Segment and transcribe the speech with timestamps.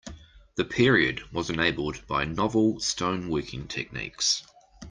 [0.55, 4.41] The period was enabled by novel stone working techniques.